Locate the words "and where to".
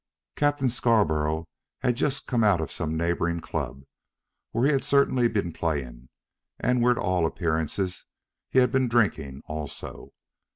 6.59-7.01